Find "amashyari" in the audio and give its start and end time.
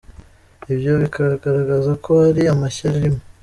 2.53-2.95